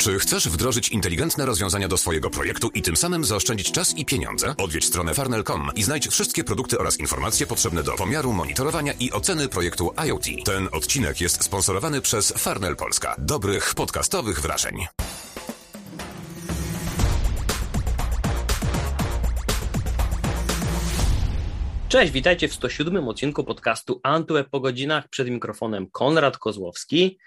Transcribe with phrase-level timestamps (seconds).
[0.00, 4.54] Czy chcesz wdrożyć inteligentne rozwiązania do swojego projektu i tym samym zaoszczędzić czas i pieniądze?
[4.58, 9.48] Odwiedź stronę farnel.com i znajdź wszystkie produkty oraz informacje potrzebne do pomiaru, monitorowania i oceny
[9.48, 10.24] projektu IoT.
[10.44, 13.16] Ten odcinek jest sponsorowany przez Farnel Polska.
[13.18, 14.86] Dobrych podcastowych wrażeń.
[21.88, 25.08] Cześć, witajcie w 107 odcinku podcastu Antweb po godzinach.
[25.08, 27.18] Przed mikrofonem Konrad Kozłowski.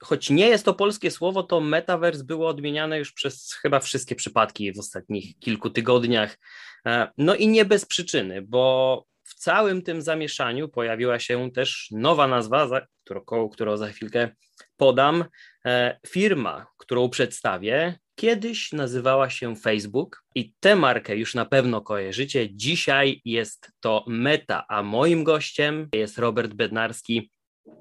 [0.00, 4.72] Choć nie jest to polskie słowo, to metaverse było odmieniane już przez chyba wszystkie przypadki
[4.72, 6.38] w ostatnich kilku tygodniach.
[6.86, 12.26] E, no i nie bez przyczyny, bo w całym tym zamieszaniu pojawiła się też nowa
[12.26, 14.30] nazwa, którą, którą za chwilkę
[14.76, 15.24] podam.
[15.66, 22.48] E, firma, którą przedstawię, kiedyś nazywała się Facebook i tę markę już na pewno kojarzycie.
[22.54, 27.30] Dzisiaj jest to Meta, a moim gościem jest Robert Bednarski,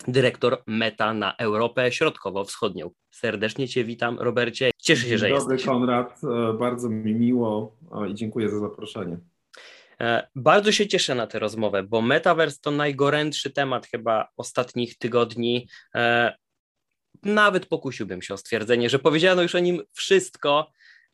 [0.07, 2.89] dyrektor Meta na Europę Środkowo-Wschodnią.
[3.11, 4.71] Serdecznie Cię witam, Robercie.
[4.77, 5.65] Cieszę się, że jesteś.
[5.65, 6.21] Dobry, Konrad.
[6.23, 7.77] E, bardzo mi miło
[8.09, 9.17] i dziękuję za zaproszenie.
[10.01, 15.67] E, bardzo się cieszę na tę rozmowę, bo Metaverse to najgorętszy temat chyba ostatnich tygodni.
[15.95, 16.33] E,
[17.23, 20.71] nawet pokusiłbym się o stwierdzenie, że powiedziano już o nim wszystko,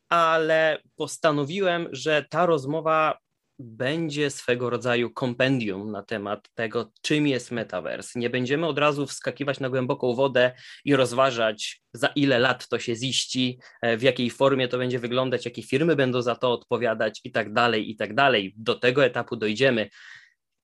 [0.10, 3.18] ale postanowiłem, że ta rozmowa
[3.64, 8.20] będzie swego rodzaju kompendium na temat tego, czym jest metaverse.
[8.20, 10.52] Nie będziemy od razu wskakiwać na głęboką wodę
[10.86, 15.46] i rozważać, za ile lat to się ziści, e, w jakiej formie to będzie wyglądać,
[15.46, 18.54] jakie firmy będą za to odpowiadać i tak dalej, i tak dalej.
[18.58, 19.90] Do tego etapu dojdziemy.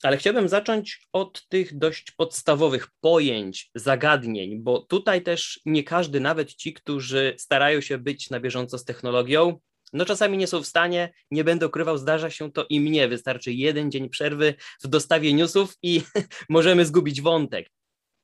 [0.03, 6.53] Ale chciałbym zacząć od tych dość podstawowych pojęć, zagadnień, bo tutaj też nie każdy, nawet
[6.53, 9.59] ci, którzy starają się być na bieżąco z technologią,
[9.93, 13.07] no czasami nie są w stanie, nie będę ukrywał, zdarza się to i mnie.
[13.07, 16.01] Wystarczy jeden dzień przerwy w dostawie newsów i
[16.49, 17.69] możemy zgubić wątek.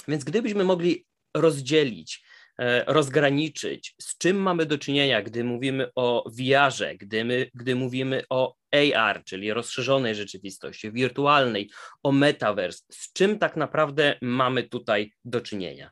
[0.07, 2.23] Więc gdybyśmy mogli rozdzielić,
[2.59, 8.23] e, rozgraniczyć, z czym mamy do czynienia, gdy mówimy o VR-ze, gdy, my, gdy mówimy
[8.29, 11.69] o AR, czyli rozszerzonej rzeczywistości, wirtualnej,
[12.03, 15.91] o metaverse, z czym tak naprawdę mamy tutaj do czynienia?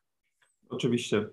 [0.69, 1.25] Oczywiście.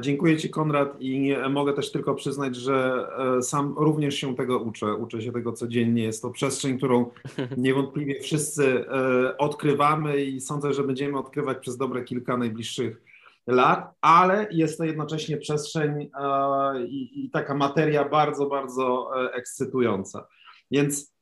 [0.00, 3.08] Dziękuję Ci, Konrad, i mogę też tylko przyznać, że
[3.38, 4.94] e, sam również się tego uczę.
[4.94, 6.02] Uczę się tego codziennie.
[6.02, 7.10] Jest to przestrzeń, którą
[7.56, 13.02] niewątpliwie wszyscy e, odkrywamy i sądzę, że będziemy odkrywać przez dobre kilka najbliższych
[13.46, 20.26] lat, ale jest to jednocześnie przestrzeń e, i taka materia bardzo, bardzo ekscytująca.
[20.70, 21.14] Więc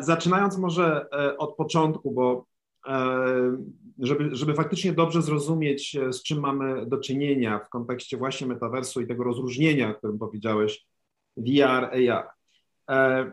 [0.00, 1.06] zaczynając może
[1.38, 2.46] od początku, bo
[3.98, 9.00] żeby, żeby faktycznie dobrze zrozumieć, e, z czym mamy do czynienia w kontekście właśnie metaversu
[9.00, 10.86] i tego rozróżnienia, o którym powiedziałeś,
[11.36, 12.28] VR, AR.
[12.90, 13.32] E,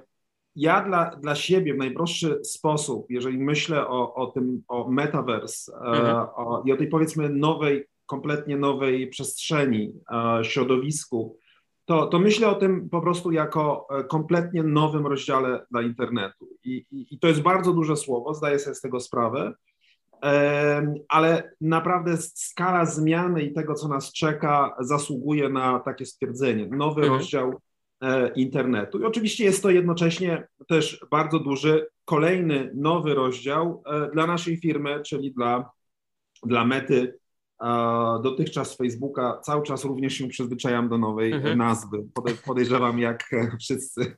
[0.55, 5.75] ja dla, dla siebie w najprostszy sposób, jeżeli myślę o, o tym, o metaverse e,
[5.75, 6.27] mhm.
[6.35, 9.93] o, i o tej powiedzmy nowej, kompletnie nowej przestrzeni,
[10.41, 11.37] środowisku,
[11.85, 16.47] to, to myślę o tym po prostu jako kompletnie nowym rozdziale dla internetu.
[16.63, 19.53] I, i, I to jest bardzo duże słowo, zdaję sobie z tego sprawę,
[21.09, 26.67] ale naprawdę skala zmiany i tego, co nas czeka, zasługuje na takie stwierdzenie.
[26.67, 27.19] Nowy mhm.
[27.19, 27.61] rozdział
[28.01, 28.99] e, internetu.
[28.99, 35.01] I oczywiście jest to jednocześnie też bardzo duży, kolejny nowy rozdział e, dla naszej firmy,
[35.05, 35.71] czyli dla,
[36.43, 37.19] dla mety.
[38.23, 41.57] Dotychczas Facebooka cały czas również się przyzwyczajam do nowej mhm.
[41.57, 42.05] nazwy.
[42.45, 43.29] Podejrzewam, jak
[43.61, 44.17] wszyscy.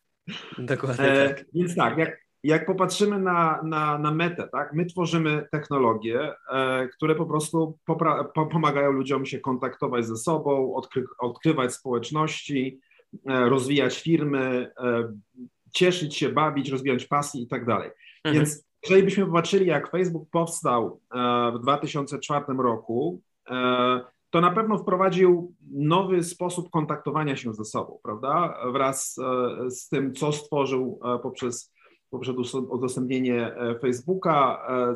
[0.57, 1.05] Dokładnie.
[1.05, 1.45] E, tak.
[1.53, 7.16] Więc tak, jak, jak popatrzymy na, na, na metę, tak, my tworzymy technologie, e, które
[7.16, 12.79] po prostu popra- po, pomagają ludziom się kontaktować ze sobą, odkry- odkrywać społeczności,
[13.29, 15.13] e, rozwijać firmy, e,
[15.72, 17.91] cieszyć się, bawić, rozwijać pasji i tak dalej.
[18.23, 18.35] Mhm.
[18.35, 24.77] Więc jeżeli byśmy popatrzyli, jak Facebook powstał e, w 2004 roku, e, to na pewno
[24.77, 28.57] wprowadził nowy sposób kontaktowania się ze sobą, prawda?
[28.72, 31.75] Wraz e, z tym, co stworzył poprzez
[32.15, 34.67] poprzez udostępnienie e, Facebooka.
[34.69, 34.93] E,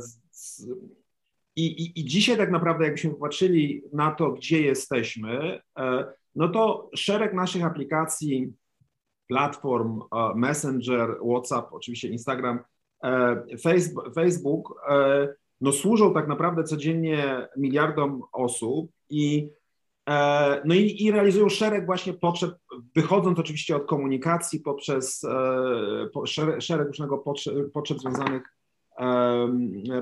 [1.55, 6.89] I, i, I dzisiaj tak naprawdę, jakbyśmy popatrzyli na to, gdzie jesteśmy, e, no to
[6.95, 8.53] szereg naszych aplikacji,
[9.27, 10.01] platform,
[10.35, 12.59] Messenger, WhatsApp, oczywiście Instagram,
[14.15, 14.81] Facebook,
[15.61, 19.49] no służą tak naprawdę codziennie miliardom osób i
[20.65, 22.51] no i, i, realizują szereg właśnie potrzeb,
[22.95, 28.43] wychodząc oczywiście od komunikacji poprzez e, szereg, szereg różnego potrzeb, potrzeb związanych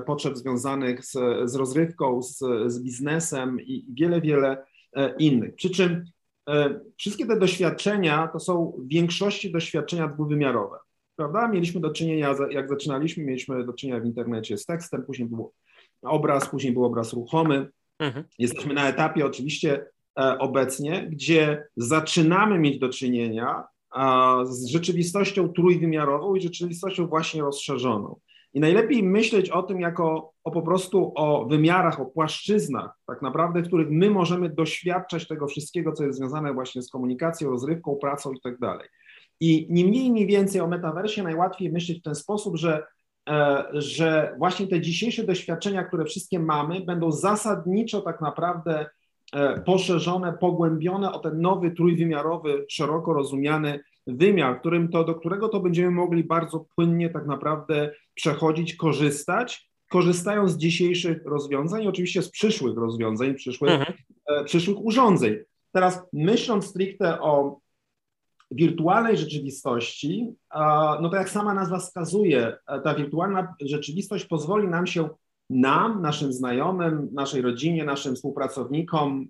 [0.06, 1.12] potrzeb związanych z,
[1.44, 5.54] z rozrywką, z, z, biznesem i wiele, wiele e, innych.
[5.54, 6.04] Przy czym
[6.96, 10.78] wszystkie te doświadczenia to są w większości doświadczenia dwuwymiarowe.
[11.16, 11.48] Prawda?
[11.48, 15.52] Mieliśmy do czynienia, jak zaczynaliśmy, mieliśmy do czynienia w internecie z tekstem, później był
[16.02, 17.68] obraz, później był obraz ruchomy.
[17.98, 18.24] Mhm.
[18.38, 19.86] Jesteśmy na etapie oczywiście
[20.38, 23.64] obecnie, gdzie zaczynamy mieć do czynienia
[24.44, 28.16] z rzeczywistością trójwymiarową i rzeczywistością właśnie rozszerzoną.
[28.54, 33.62] I najlepiej myśleć o tym jako o po prostu o wymiarach, o płaszczyznach, tak naprawdę,
[33.62, 38.32] w których my możemy doświadczać tego wszystkiego, co jest związane właśnie z komunikacją, rozrywką, pracą
[38.32, 38.88] i tak dalej.
[39.40, 42.86] I ni mniej, ni więcej o metaversie najłatwiej myśleć w ten sposób, że,
[43.28, 48.88] e, że właśnie te dzisiejsze doświadczenia, które wszystkie mamy, będą zasadniczo tak naprawdę e,
[49.66, 55.90] poszerzone, pogłębione o ten nowy trójwymiarowy, szeroko rozumiany wymiar, którym to, do którego to będziemy
[55.90, 62.76] mogli bardzo płynnie tak naprawdę przechodzić, korzystać, korzystając z dzisiejszych rozwiązań i oczywiście z przyszłych
[62.76, 63.94] rozwiązań, przyszłych, mhm.
[64.26, 65.36] e, przyszłych urządzeń.
[65.72, 67.60] Teraz myśląc stricte o
[68.50, 70.28] wirtualnej rzeczywistości,
[71.00, 75.08] no to jak sama nazwa wskazuje, e, ta wirtualna rzeczywistość pozwoli nam się,
[75.50, 79.28] nam, naszym znajomym, naszej rodzinie, naszym współpracownikom,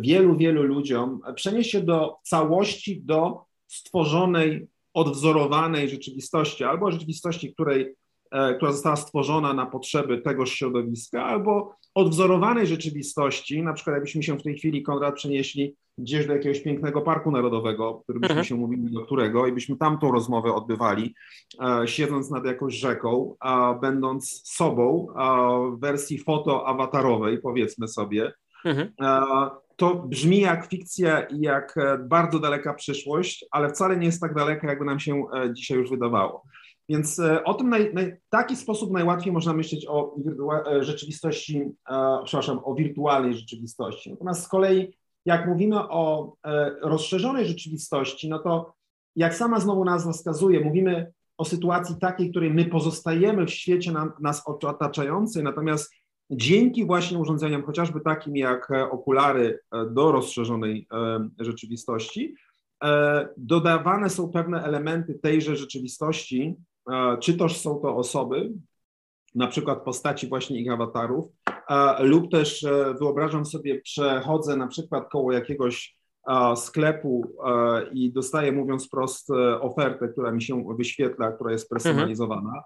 [0.00, 7.94] wielu, wielu ludziom przenieść się do całości, do stworzonej, odwzorowanej rzeczywistości, albo rzeczywistości, której,
[8.56, 14.42] która została stworzona na potrzeby tegoż środowiska, albo odwzorowanej rzeczywistości, na przykład jakbyśmy się w
[14.42, 18.44] tej chwili, Konrad, przenieśli gdzieś do jakiegoś pięknego parku narodowego, o którym byśmy mhm.
[18.44, 21.14] się mówili, do którego, i byśmy tam tą rozmowę odbywali,
[21.60, 25.06] e, siedząc nad jakąś rzeką, a będąc sobą
[25.76, 28.32] w wersji foto-awatarowej, powiedzmy sobie,
[28.64, 28.92] mhm.
[29.00, 29.20] E,
[29.76, 34.34] to brzmi jak fikcja i jak e, bardzo daleka przyszłość, ale wcale nie jest tak
[34.34, 36.42] daleka, jakby nam się e, dzisiaj już wydawało.
[36.90, 40.16] Więc e, o tym naj, naj, taki sposób najłatwiej można myśleć o
[40.80, 44.10] rzeczywistości, e, przepraszam, o wirtualnej rzeczywistości.
[44.10, 48.74] Natomiast z kolei, jak mówimy o e, rozszerzonej rzeczywistości, no to
[49.16, 54.42] jak sama znowu nazwa wskazuje, mówimy o sytuacji takiej, której my pozostajemy w świecie nas
[54.46, 55.92] otaczającej, natomiast
[56.32, 62.34] Dzięki właśnie urządzeniom, chociażby takim jak e, okulary e, do rozszerzonej e, rzeczywistości,
[63.36, 66.56] dodawane są pewne elementy tejże rzeczywistości,
[67.20, 68.52] czy też są to osoby,
[69.34, 71.24] na przykład postaci właśnie ich awatarów,
[72.00, 72.66] lub też
[73.00, 75.96] wyobrażam sobie, przechodzę na przykład koło jakiegoś
[76.56, 77.36] sklepu
[77.92, 79.28] i dostaję, mówiąc prost,
[79.60, 81.94] ofertę, która mi się wyświetla, która jest mhm.
[81.96, 82.62] personalizowana.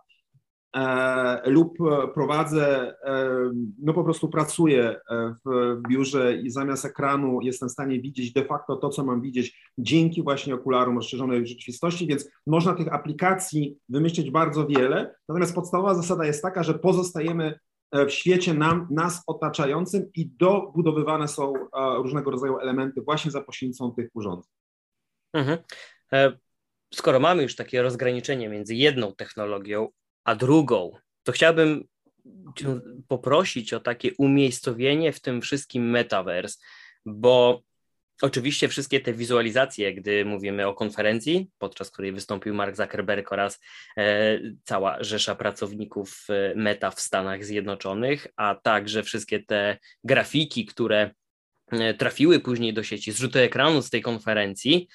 [0.75, 1.79] E, lub
[2.15, 3.31] prowadzę, e,
[3.79, 8.45] no po prostu pracuję e, w biurze i zamiast ekranu jestem w stanie widzieć de
[8.45, 14.31] facto to, co mam widzieć dzięki właśnie okularom rozszerzonej rzeczywistości, więc można tych aplikacji wymyślić
[14.31, 17.59] bardzo wiele, natomiast podstawowa zasada jest taka, że pozostajemy
[18.09, 21.53] w świecie nam, nas otaczającym i dobudowywane są
[21.97, 24.51] różnego rodzaju elementy właśnie za pośrednictwem tych urządzeń.
[25.33, 25.59] Mhm.
[26.95, 29.89] Skoro mamy już takie rozgraniczenie między jedną technologią
[30.25, 30.93] a drugą,
[31.23, 31.85] to chciałbym
[32.57, 36.59] Cię poprosić o takie umiejscowienie w tym wszystkim metaverse,
[37.07, 37.63] bo
[38.23, 43.61] oczywiście wszystkie te wizualizacje, gdy mówimy o konferencji, podczas której wystąpił Mark Zuckerberg oraz
[43.97, 51.11] e, cała rzesza pracowników e, Meta w Stanach Zjednoczonych, a także wszystkie te grafiki, które
[51.73, 54.89] e, trafiły później do sieci, zrzuty ekranu z tej konferencji,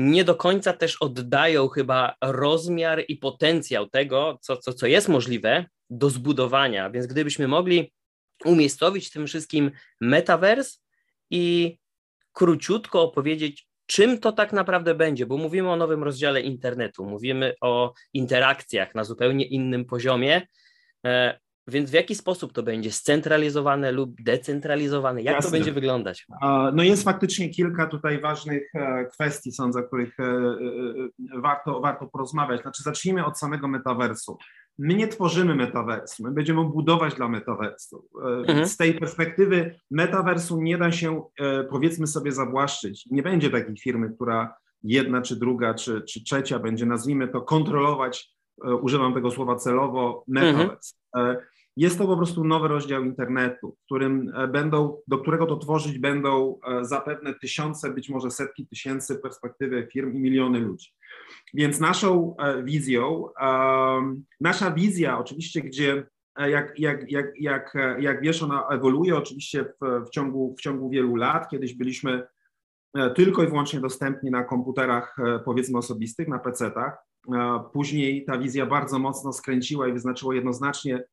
[0.00, 5.64] nie do końca też oddają chyba rozmiar i potencjał tego, co, co, co jest możliwe
[5.90, 6.90] do zbudowania.
[6.90, 7.92] Więc gdybyśmy mogli
[8.44, 9.70] umiejscowić w tym wszystkim
[10.00, 10.78] metaverse
[11.30, 11.76] i
[12.32, 17.92] króciutko opowiedzieć, czym to tak naprawdę będzie, bo mówimy o nowym rozdziale internetu, mówimy o
[18.12, 20.46] interakcjach na zupełnie innym poziomie.
[21.70, 25.22] Więc w jaki sposób to będzie scentralizowane lub decentralizowane?
[25.22, 25.50] Jak Jasne.
[25.50, 26.26] to będzie wyglądać?
[26.72, 32.06] No jest faktycznie kilka tutaj ważnych e, kwestii, sądzę, o których e, e, warto, warto
[32.06, 32.62] porozmawiać.
[32.62, 34.38] Znaczy zacznijmy od samego metaversu.
[34.78, 38.08] My nie tworzymy metaversu, my będziemy budować dla metaversu.
[38.46, 38.66] Mhm.
[38.66, 41.22] Z tej perspektywy metaversu nie da się,
[41.70, 43.06] powiedzmy sobie, zawłaszczyć.
[43.10, 48.30] Nie będzie takiej firmy, która jedna, czy druga, czy, czy trzecia będzie, nazwijmy to, kontrolować,
[48.82, 50.98] używam tego słowa celowo, metavers.
[51.14, 51.36] Mhm.
[51.76, 56.58] Jest to po prostu nowy rozdział internetu, którym e, będą, do którego to tworzyć będą
[56.66, 60.92] e, zapewne tysiące, być może setki tysięcy perspektywy firm i miliony ludzi.
[61.54, 63.28] Więc naszą e, wizją,
[64.40, 66.06] nasza wizja oczywiście, gdzie
[66.38, 71.16] jak, jak, jak, jak, jak wiesz, ona ewoluuje oczywiście w, w, ciągu, w ciągu wielu
[71.16, 71.48] lat.
[71.48, 72.26] Kiedyś byliśmy
[73.14, 76.96] tylko i wyłącznie dostępni na komputerach, powiedzmy osobistych, na PC-tach.
[77.72, 81.04] Później ta wizja bardzo mocno skręciła i wyznaczyła jednoznacznie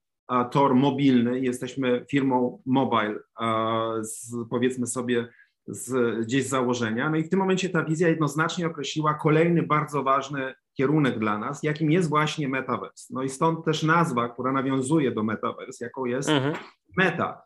[0.52, 3.16] tor mobilny, jesteśmy firmą mobile,
[4.02, 5.28] z, powiedzmy sobie
[5.68, 7.10] z, gdzieś z założenia.
[7.10, 11.64] No i w tym momencie ta wizja jednoznacznie określiła kolejny bardzo ważny kierunek dla nas,
[11.64, 13.08] jakim jest właśnie metaverse.
[13.10, 16.56] No i stąd też nazwa, która nawiązuje do metaverse, jaką jest mhm.
[16.98, 17.42] meta.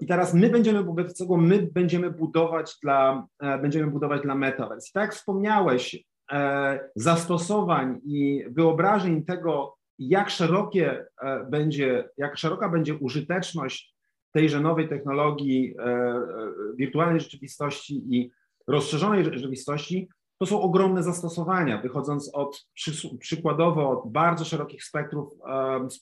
[0.00, 3.26] I teraz my będziemy, wobec tego my będziemy budować dla,
[3.62, 4.90] będziemy budować dla Metaverse.
[4.94, 6.04] Tak jak wspomniałeś,
[6.96, 11.06] zastosowań i wyobrażeń tego, jak szerokie
[11.50, 13.94] będzie, jak szeroka będzie użyteczność
[14.32, 15.74] tejże nowej technologii
[16.76, 18.30] wirtualnej rzeczywistości i
[18.66, 20.08] rozszerzonej rzeczywistości,
[20.38, 22.66] to są ogromne zastosowania, wychodząc od
[23.18, 25.32] przykładowo od bardzo szerokich spektrów,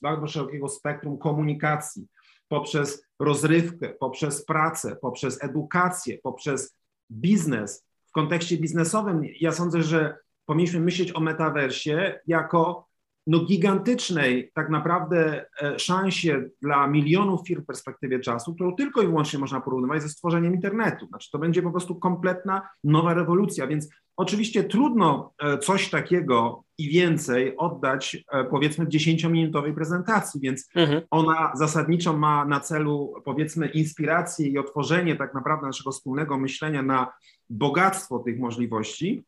[0.02, 2.06] bardzo szerokiego spektrum komunikacji,
[2.48, 6.76] poprzez rozrywkę, poprzez pracę, poprzez edukację, poprzez
[7.10, 7.86] biznes.
[8.06, 12.88] W kontekście biznesowym ja sądzę, że powinniśmy myśleć o metaversie jako
[13.26, 19.06] no, gigantycznej tak naprawdę e, szansie dla milionów firm w perspektywie czasu, którą tylko i
[19.06, 21.06] wyłącznie można porównywać ze stworzeniem internetu.
[21.06, 26.88] Znaczy to będzie po prostu kompletna nowa rewolucja, więc oczywiście trudno e, coś takiego i
[26.88, 31.02] więcej oddać e, powiedzmy w 10-minutowej prezentacji, więc mhm.
[31.10, 37.12] ona zasadniczo ma na celu powiedzmy inspirację i otworzenie tak naprawdę naszego wspólnego myślenia na
[37.50, 39.24] bogactwo tych możliwości.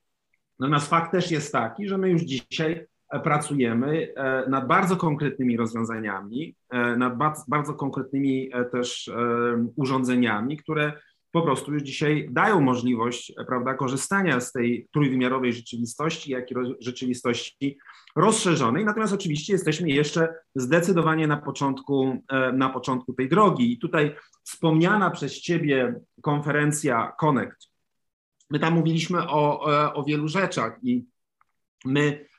[0.58, 2.86] Natomiast fakt też jest taki, że my już dzisiaj
[3.20, 7.14] pracujemy e, nad bardzo konkretnymi rozwiązaniami, e, nad
[7.48, 9.10] bardzo konkretnymi e, też
[9.76, 10.92] urządzeniami, które
[11.32, 17.78] po prostu już dzisiaj dają możliwość prawda, korzystania z tej trójwymiarowej rzeczywistości, jak i rzeczywistości
[18.16, 18.84] rozszerzonej.
[18.84, 23.72] Natomiast oczywiście jesteśmy jeszcze zdecydowanie na początku, na początku tej drogi.
[23.72, 27.70] I tutaj wspomniana przez Ciebie konferencja Connect.
[28.50, 29.60] My tam mówiliśmy o,
[29.94, 31.04] o wielu rzeczach i
[31.84, 32.33] my E,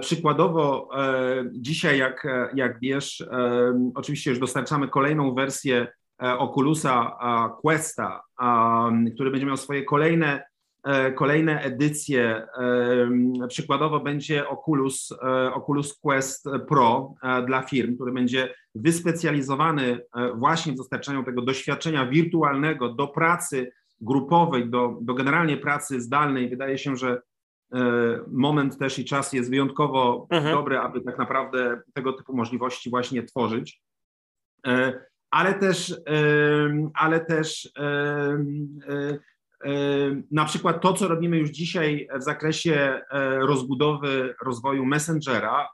[0.00, 5.86] przykładowo e, dzisiaj, jak, jak wiesz, e, oczywiście już dostarczamy kolejną wersję
[6.38, 7.18] Oculusa
[7.60, 8.22] Questa,
[9.14, 10.42] który będzie miał swoje kolejne,
[11.14, 12.46] kolejne edycje.
[13.48, 15.12] Przykładowo będzie Oculus,
[15.52, 17.14] Oculus Quest Pro
[17.46, 19.98] dla firm, który będzie wyspecjalizowany
[20.34, 26.48] właśnie w dostarczaniu tego doświadczenia wirtualnego do pracy grupowej, do, do generalnie pracy zdalnej.
[26.48, 27.33] Wydaje się, że E,
[28.26, 30.54] moment też i czas jest wyjątkowo mhm.
[30.54, 33.82] dobry, aby tak naprawdę tego typu możliwości właśnie tworzyć.
[34.66, 35.00] E,
[35.30, 37.72] ale też, e, ale też
[40.30, 43.00] na przykład to, co robimy już dzisiaj w zakresie
[43.38, 45.68] rozbudowy rozwoju Messengera,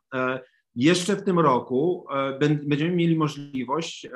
[0.74, 2.06] jeszcze w tym roku
[2.66, 4.08] będziemy mieli możliwość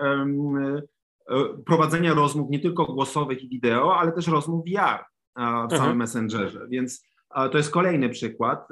[1.67, 5.05] prowadzenia rozmów nie tylko głosowych i wideo, ale też rozmów VR
[5.37, 5.97] w samym mhm.
[5.97, 6.67] Messengerze.
[6.69, 7.05] Więc
[7.53, 8.69] to jest kolejny przykład.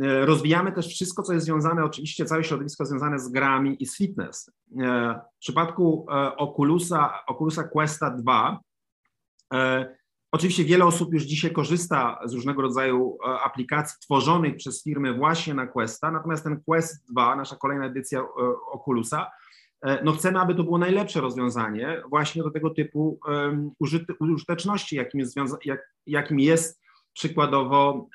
[0.00, 3.96] E, rozwijamy też wszystko, co jest związane, oczywiście całe środowisko związane z grami i z
[3.96, 4.50] fitness.
[4.80, 8.60] E, w przypadku e, Oculusa, Oculusa Questa 2,
[10.32, 15.66] oczywiście wiele osób już dzisiaj korzysta z różnego rodzaju aplikacji tworzonych przez firmy właśnie na
[15.66, 18.22] Questa, natomiast ten Quest 2, nasza kolejna edycja
[18.72, 19.30] Oculusa,
[20.04, 23.20] no chcemy, aby to było najlepsze rozwiązanie właśnie do tego typu
[24.20, 26.80] użyteczności, jakim jest, jak, jakim jest
[27.16, 28.08] przykładowo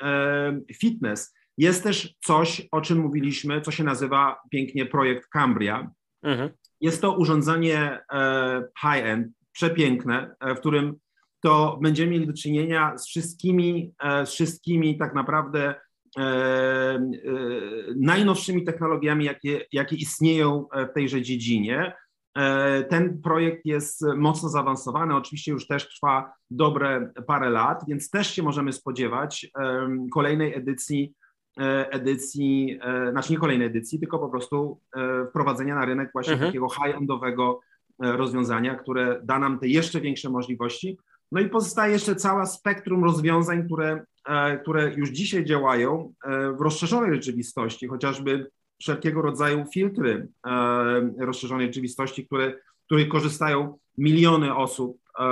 [0.79, 1.33] fitness.
[1.57, 5.91] Jest też coś, o czym mówiliśmy, co się nazywa pięknie projekt Cambria.
[6.23, 6.49] Mhm.
[6.81, 10.95] Jest to urządzenie e, high-end, przepiękne, e, w którym
[11.43, 15.75] to będziemy mieli do czynienia z wszystkimi, e, z wszystkimi tak naprawdę
[17.95, 21.93] najnowszymi technologiami, jakie, jakie istnieją w tejże dziedzinie.
[22.37, 28.35] E, ten projekt jest mocno zaawansowany, oczywiście już też trwa dobre parę lat, więc też
[28.35, 29.51] się możemy spodziewać
[30.13, 31.13] kolejnej edycji,
[31.59, 34.79] e, edycji, e, znaczy nie kolejnej edycji, tylko po prostu
[35.29, 36.49] wprowadzenia na rynek właśnie mhm.
[36.49, 37.59] takiego high-endowego
[37.99, 40.97] rozwiązania, które da nam te jeszcze większe możliwości.
[41.31, 44.05] No i pozostaje jeszcze cała spektrum rozwiązań, które,
[44.61, 46.13] które już dzisiaj działają
[46.57, 50.51] w rozszerzonej rzeczywistości, chociażby wszelkiego rodzaju filtry e,
[51.17, 52.53] rozszerzonej rzeczywistości, które,
[52.85, 55.23] których korzystają miliony osób e,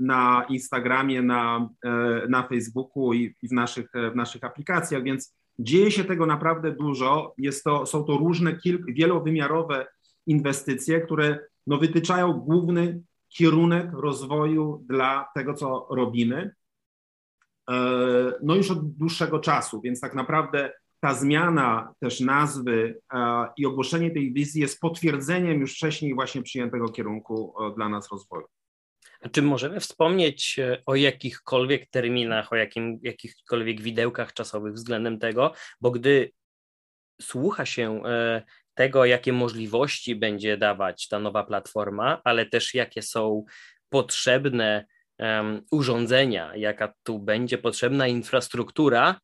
[0.00, 6.04] na Instagramie, na, e, na Facebooku i, w, naszych, w naszych aplikacjach, więc dzieje się
[6.04, 7.34] tego naprawdę dużo.
[7.38, 9.86] Jest to, są to różne kilk, wielowymiarowe
[10.26, 16.54] inwestycje, które no, wytyczają główny kierunek rozwoju dla tego, co robimy.
[18.42, 20.72] No już od dłuższego czasu, więc tak naprawdę
[21.04, 23.00] ta zmiana też nazwy
[23.56, 28.46] i ogłoszenie tej wizji jest potwierdzeniem już wcześniej właśnie przyjętego kierunku dla nas rozwoju.
[29.20, 35.52] A czy możemy wspomnieć e, o jakichkolwiek terminach, o jakim, jakichkolwiek widełkach czasowych względem tego,
[35.80, 36.32] bo gdy
[37.22, 38.42] słucha się e,
[38.74, 43.44] tego, jakie możliwości będzie dawać ta nowa platforma, ale też jakie są
[43.88, 44.86] potrzebne
[45.18, 49.20] um, urządzenia, jaka tu będzie potrzebna infrastruktura,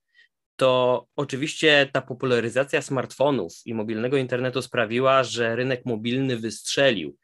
[0.61, 7.17] to oczywiście ta popularyzacja smartfonów i mobilnego internetu sprawiła, że rynek mobilny wystrzelił.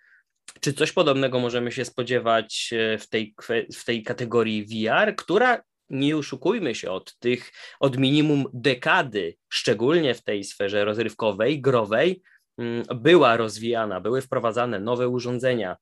[0.60, 3.34] czy coś podobnego możemy się spodziewać e, w tej,
[3.74, 10.22] w tej kategorii VR, która nie oszukujmy się, od tych, od minimum dekady, szczególnie w
[10.22, 12.22] tej sferze rozrywkowej, growej,
[12.58, 15.76] mm, była rozwijana, były wprowadzane nowe urządzenia,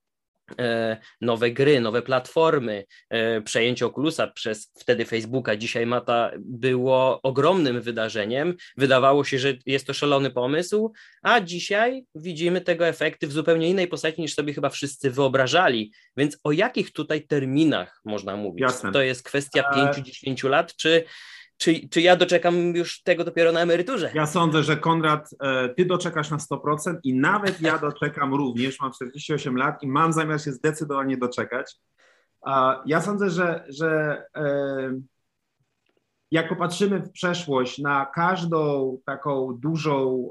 [1.20, 8.54] nowe gry, nowe platformy, e, przejęcie Oculusa przez wtedy Facebooka, dzisiaj Mata było ogromnym wydarzeniem.
[8.76, 13.88] Wydawało się, że jest to szalony pomysł, a dzisiaj widzimy tego efekty w zupełnie innej
[13.88, 15.92] postaci niż sobie chyba wszyscy wyobrażali.
[16.16, 18.60] Więc o jakich tutaj terminach można mówić?
[18.60, 18.92] Jasne.
[18.92, 21.04] To jest kwestia 5-10 lat, czy
[21.56, 24.10] czy, czy ja doczekam już tego dopiero na emeryturze?
[24.14, 28.80] Ja sądzę, że Konrad, e, ty doczekasz na 100% i nawet ja doczekam również.
[28.80, 31.76] Mam 48 lat i mam zamiar się zdecydowanie doczekać.
[32.86, 35.00] Ja sądzę, że, że e,
[36.30, 40.28] jak popatrzymy w przeszłość na każdą taką dużą,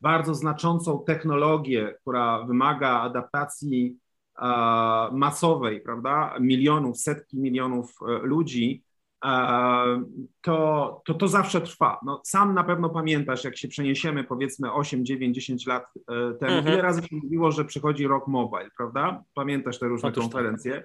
[0.00, 3.96] bardzo znaczącą technologię, która wymaga adaptacji
[5.12, 8.84] masowej, prawda, milionów, setki milionów e, ludzi,
[10.40, 12.00] to, to to zawsze trwa.
[12.04, 16.56] No, sam na pewno pamiętasz, jak się przeniesiemy powiedzmy 8, 9, 10 lat e, temu,
[16.56, 16.74] mhm.
[16.74, 19.22] ile razy się mówiło, że przychodzi rok mobile, prawda?
[19.34, 20.84] Pamiętasz te różne Otóż konferencje?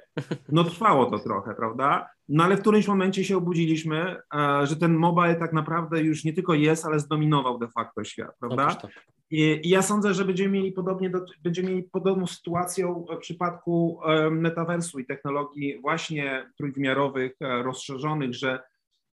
[0.49, 2.09] No trwało to trochę, prawda?
[2.29, 6.33] No ale w którymś momencie się obudziliśmy, e, że ten mobile tak naprawdę już nie
[6.33, 8.77] tylko jest, ale zdominował de facto świat, prawda?
[9.29, 13.99] I, I, ja sądzę, że będziemy mieli, podobnie do, będziemy mieli podobną sytuację w przypadku
[14.31, 18.59] metaversu i technologii właśnie trójwymiarowych, e, rozszerzonych, że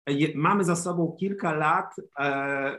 [0.07, 2.77] je, mamy za sobą kilka lat e,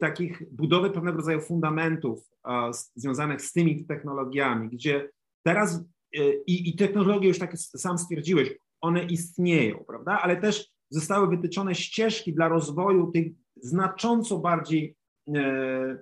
[0.00, 5.10] takich budowy pewnego rodzaju fundamentów e, związanych z tymi technologiami, gdzie
[5.42, 5.84] teraz
[6.16, 10.20] e, i, i technologie już tak sam stwierdziłeś, one istnieją, prawda?
[10.22, 14.96] Ale też zostały wytyczone ścieżki dla rozwoju tych znacząco bardziej
[15.34, 15.98] e,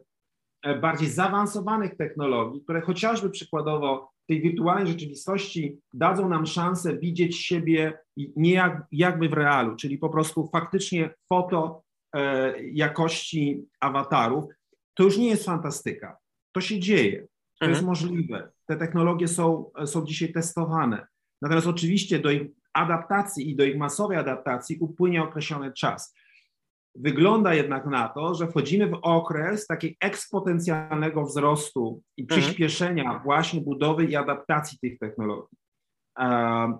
[0.64, 7.36] E, bardziej zaawansowanych technologii, które chociażby przykładowo w tej wirtualnej rzeczywistości dadzą nam szansę widzieć
[7.36, 11.82] siebie nie jak, jakby w realu, czyli po prostu faktycznie foto
[12.14, 14.44] e, jakości awatarów,
[14.94, 16.16] to już nie jest fantastyka.
[16.52, 17.20] To się dzieje,
[17.58, 17.70] to mhm.
[17.70, 18.52] jest możliwe.
[18.66, 21.06] Te technologie są, są dzisiaj testowane.
[21.42, 22.42] Natomiast oczywiście do ich
[22.74, 26.14] adaptacji i do ich masowej adaptacji upłynie określony czas.
[26.94, 32.40] Wygląda jednak na to, że wchodzimy w okres takiego eksponencjalnego wzrostu i mhm.
[32.40, 33.22] przyspieszenia mhm.
[33.22, 35.58] właśnie budowy i adaptacji tych technologii.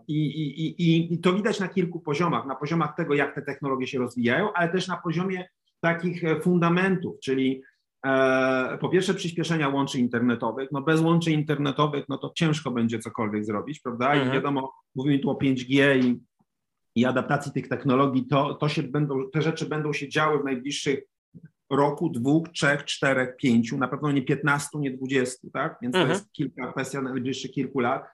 [0.09, 2.46] I, i, i, I to widać na kilku poziomach.
[2.46, 5.48] Na poziomach tego, jak te technologie się rozwijają, ale też na poziomie
[5.80, 7.62] takich e, fundamentów, czyli
[8.81, 10.69] po pierwsze przyspieszenia łączy internetowych.
[10.73, 14.12] No bez łączy internetowych, no to ciężko będzie cokolwiek zrobić, prawda?
[14.12, 14.31] Mhm.
[14.31, 16.21] I wiadomo, mówimy tu o 5G i
[16.95, 21.01] i adaptacji tych technologii, to, to się będą, te rzeczy będą się działy w najbliższych
[21.71, 25.79] roku, dwóch, trzech, czterech, pięciu, na pewno nie piętnastu, nie dwudziestu, tak?
[25.83, 26.09] Więc mhm.
[26.09, 28.05] to jest kilka, kwestia najbliższych kilku lat.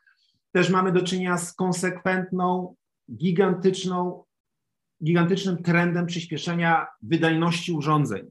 [0.52, 2.74] Też mamy do czynienia z konsekwentną,
[3.16, 4.24] gigantyczną,
[5.04, 8.30] gigantycznym trendem przyspieszenia wydajności urządzeń,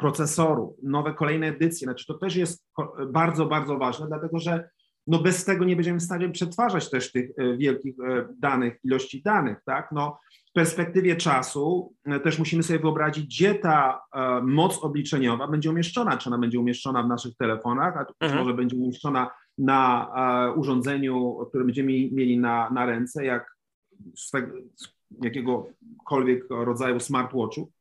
[0.00, 1.84] procesorów, nowe kolejne edycje.
[1.84, 2.66] Znaczy to też jest
[3.06, 4.68] bardzo, bardzo ważne, dlatego że
[5.06, 9.22] no bez tego nie będziemy w stanie przetwarzać też tych e, wielkich e, danych, ilości
[9.22, 9.88] danych, tak?
[9.92, 10.18] No,
[10.50, 14.00] w perspektywie czasu e, też musimy sobie wyobrazić, gdzie ta
[14.42, 18.40] moc obliczeniowa będzie umieszczona, czy ona będzie umieszczona w naszych telefonach, a mhm.
[18.42, 20.12] może będzie umieszczona na
[20.56, 23.56] urządzeniu, które będziemy mieli na, na ręce, jak
[24.16, 24.88] z, tego, z
[25.22, 27.72] jakiegokolwiek rodzaju smartwatchu.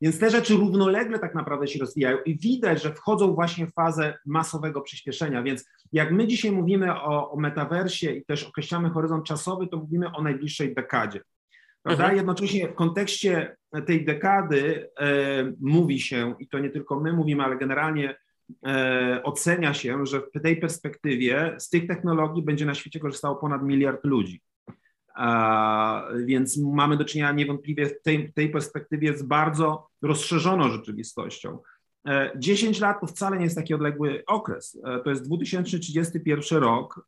[0.00, 4.18] Więc te rzeczy równolegle tak naprawdę się rozwijają i widać, że wchodzą właśnie w fazę
[4.26, 5.42] masowego przyspieszenia.
[5.42, 10.12] Więc jak my dzisiaj mówimy o, o metaversie i też określamy horyzont czasowy, to mówimy
[10.12, 11.20] o najbliższej dekadzie.
[11.82, 12.04] Prawda?
[12.04, 12.16] Mhm.
[12.16, 17.56] Jednocześnie w kontekście tej dekady e, mówi się, i to nie tylko my mówimy, ale
[17.56, 18.16] generalnie
[18.66, 23.62] e, ocenia się, że w tej perspektywie z tych technologii będzie na świecie korzystało ponad
[23.62, 24.40] miliard ludzi.
[26.24, 31.58] Więc mamy do czynienia niewątpliwie w tej, tej perspektywie z bardzo rozszerzoną rzeczywistością.
[32.36, 34.78] 10 e, lat to wcale nie jest taki odległy okres.
[34.84, 37.06] E, to jest 2031 rok.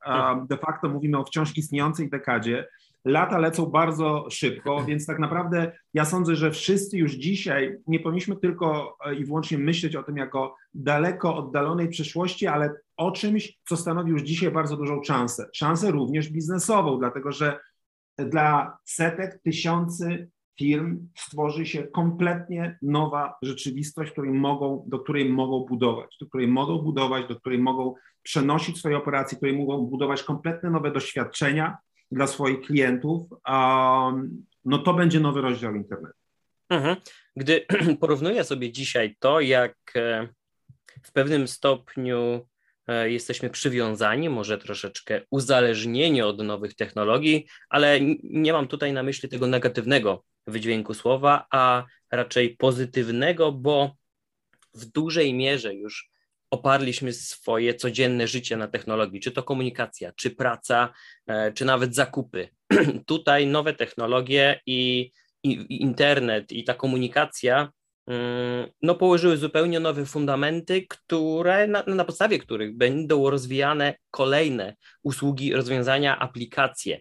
[0.49, 2.68] De facto mówimy o wciąż istniejącej dekadzie.
[3.05, 8.37] Lata lecą bardzo szybko, więc tak naprawdę ja sądzę, że wszyscy już dzisiaj nie powinniśmy
[8.37, 13.77] tylko e, i wyłącznie myśleć o tym jako daleko oddalonej przyszłości, ale o czymś, co
[13.77, 15.49] stanowi już dzisiaj bardzo dużą szansę.
[15.53, 17.59] Szansę również biznesową, dlatego że
[18.18, 20.28] dla setek, tysiący
[20.59, 26.78] firm stworzy się kompletnie nowa rzeczywistość, której mogą, do której mogą budować, do której mogą
[26.78, 31.78] budować, do której mogą przenosić swoje operacje, której mogą budować kompletne nowe doświadczenia
[32.12, 36.18] dla swoich klientów, um, no to będzie nowy rozdział internetu.
[36.68, 36.96] Mhm.
[37.37, 37.66] Gdy
[38.00, 40.28] porównuję sobie dzisiaj to, jak e,
[41.02, 42.46] w pewnym stopniu
[43.07, 49.46] jesteśmy przywiązani, może troszeczkę uzależnieni od nowych technologii, ale nie mam tutaj na myśli tego
[49.46, 53.96] negatywnego wydźwięku słowa, a raczej pozytywnego, bo
[54.74, 56.11] w dużej mierze już
[56.51, 60.92] oparliśmy swoje codzienne życie na technologii, czy to komunikacja, czy praca,
[61.27, 62.48] e, czy nawet zakupy.
[63.07, 65.11] Tutaj nowe technologie i,
[65.42, 67.72] i, internet i ta komunikacja
[68.83, 76.18] no, położyły zupełnie nowe fundamenty, które, na, na podstawie których będą rozwijane kolejne usługi, rozwiązania,
[76.18, 77.01] aplikacje.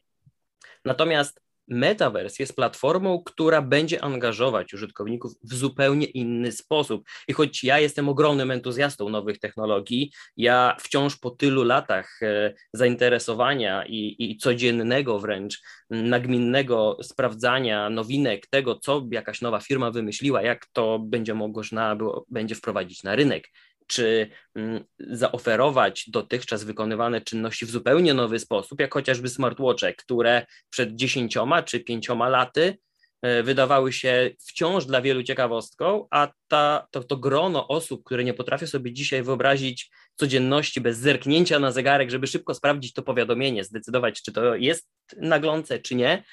[0.85, 7.03] Natomiast Metaverse jest platformą, która będzie angażować użytkowników w zupełnie inny sposób.
[7.27, 13.85] I choć ja jestem ogromnym entuzjastą nowych technologii, ja wciąż po tylu latach e, zainteresowania
[13.85, 20.99] i, i codziennego wręcz nagminnego sprawdzania nowinek, tego, co jakaś nowa firma wymyśliła, jak to
[20.99, 23.49] będzie można było, będzie wprowadzić na rynek,
[23.87, 30.95] czy mm, zaoferować dotychczas wykonywane czynności w zupełnie nowy sposób, jak chociażby smartwatche, które przed
[30.95, 32.77] dziesięcioma czy pięcioma laty
[33.21, 38.33] e, wydawały się wciąż dla wielu ciekawostką, a ta, to, to grono osób, które nie
[38.33, 44.21] potrafią sobie dzisiaj wyobrazić codzienności bez zerknięcia na zegarek, żeby szybko sprawdzić to powiadomienie, zdecydować,
[44.21, 46.23] czy to jest naglące, czy nie,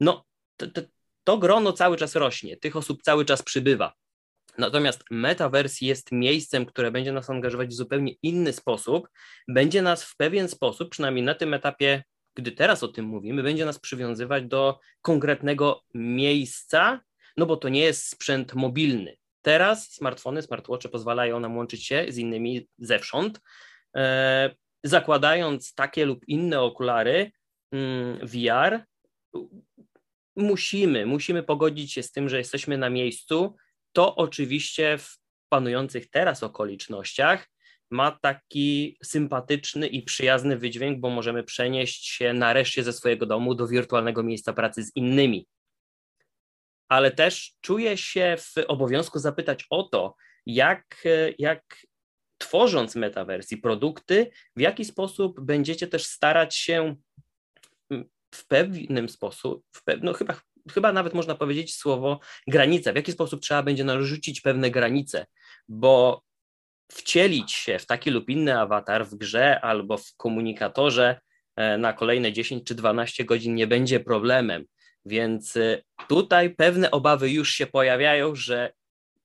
[0.00, 0.24] no
[0.56, 0.80] to, to,
[1.24, 3.92] to grono cały czas rośnie, tych osób cały czas przybywa.
[4.58, 9.08] Natomiast metaverse jest miejscem, które będzie nas angażować w zupełnie inny sposób,
[9.48, 13.64] będzie nas w pewien sposób, przynajmniej na tym etapie, gdy teraz o tym mówimy, będzie
[13.64, 17.00] nas przywiązywać do konkretnego miejsca,
[17.36, 19.16] no bo to nie jest sprzęt mobilny.
[19.42, 23.40] Teraz smartfony, smartwatche pozwalają nam łączyć się z innymi zewsząd,
[23.96, 24.50] e,
[24.84, 27.32] zakładając takie lub inne okulary
[27.72, 28.84] mm, VR,
[30.36, 33.56] musimy, musimy pogodzić się z tym, że jesteśmy na miejscu,
[33.96, 37.48] to oczywiście w panujących teraz okolicznościach
[37.90, 43.66] ma taki sympatyczny i przyjazny wydźwięk, bo możemy przenieść się nareszcie ze swojego domu do
[43.66, 45.46] wirtualnego miejsca pracy z innymi.
[46.88, 51.04] Ale też czuję się w obowiązku zapytać o to, jak,
[51.38, 51.86] jak
[52.38, 56.96] tworząc metawersji produkty, w jaki sposób będziecie też starać się
[58.34, 60.40] w pewnym sposób, w pew, no chyba
[60.72, 62.92] chyba nawet można powiedzieć słowo granica.
[62.92, 65.26] W jaki sposób trzeba będzie narzucić pewne granice,
[65.68, 66.22] bo
[66.92, 71.20] wcielić się w taki lub inny awatar w grze albo w komunikatorze
[71.56, 74.64] e, na kolejne 10 czy 12 godzin nie będzie problemem.
[75.04, 78.72] Więc e, tutaj pewne obawy już się pojawiają, że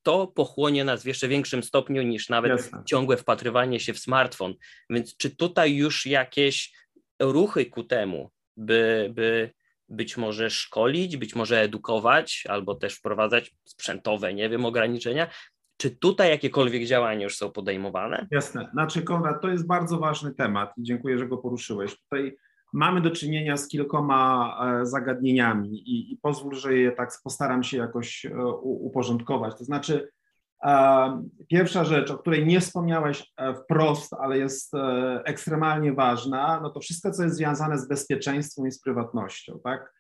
[0.04, 2.84] to pochłonie nas w jeszcze większym stopniu niż nawet Jasne.
[2.86, 4.54] ciągłe wpatrywanie się w smartfon.
[4.90, 6.74] Więc czy tutaj już jakieś
[7.20, 9.52] ruchy ku temu, by, by
[9.92, 15.28] być może szkolić, być może edukować, albo też wprowadzać sprzętowe, nie wiem, ograniczenia.
[15.78, 18.28] Czy tutaj jakiekolwiek działania już są podejmowane?
[18.32, 18.70] Jasne.
[18.74, 21.96] Znaczy, Konrad, to jest bardzo ważny temat i dziękuję, że go poruszyłeś.
[22.00, 22.38] Tutaj
[22.74, 27.78] mamy do czynienia z kilkoma e, zagadnieniami i, i pozwól, że je tak postaram się
[27.78, 29.58] jakoś e, uporządkować.
[29.58, 30.10] To znaczy,
[31.48, 34.74] Pierwsza rzecz, o której nie wspomniałeś wprost, ale jest
[35.26, 39.94] ekstremalnie ważna, no to wszystko, co jest związane z bezpieczeństwem i z prywatnością, tak?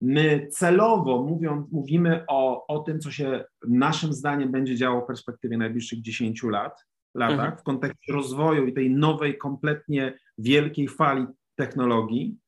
[0.00, 5.58] My celowo mówiąc, mówimy o, o tym, co się naszym zdaniem będzie działo w perspektywie
[5.58, 6.84] najbliższych 10 lat,
[7.14, 7.58] latach, mhm.
[7.58, 12.38] w kontekście rozwoju i tej nowej, kompletnie wielkiej fali technologii,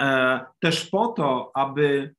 [0.00, 2.15] e, też po to, aby e,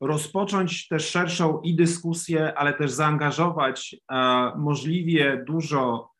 [0.00, 4.16] rozpocząć też szerszą i dyskusję, ale też zaangażować e,
[4.56, 6.10] możliwie dużo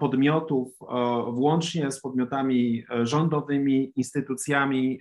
[0.00, 0.68] podmiotów,
[1.32, 5.00] włącznie z podmiotami rządowymi, instytucjami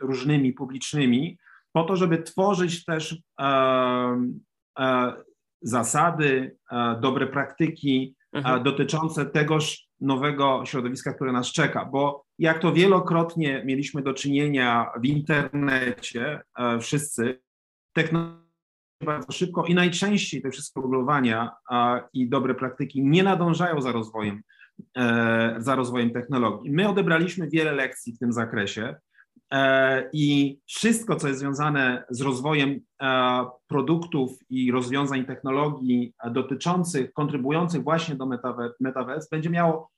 [0.00, 1.38] różnymi publicznymi,
[1.72, 3.22] po to, żeby tworzyć też
[5.62, 6.56] zasady,
[7.00, 8.62] dobre praktyki mhm.
[8.62, 15.04] dotyczące tegoż nowego środowiska, które nas czeka, bo jak to wielokrotnie mieliśmy do czynienia w
[15.04, 16.40] internecie,
[16.80, 17.40] wszyscy,
[17.92, 18.50] technologia
[19.04, 21.50] bardzo szybko i najczęściej te wszystkie uregulowania
[22.12, 24.42] i dobre praktyki nie nadążają za rozwojem,
[24.96, 26.70] e, za rozwojem technologii.
[26.70, 28.96] My odebraliśmy wiele lekcji w tym zakresie e,
[30.12, 38.14] i wszystko, co jest związane z rozwojem e, produktów i rozwiązań technologii dotyczących, kontrybujących właśnie
[38.14, 38.26] do
[38.80, 39.90] Metaverse, będzie miało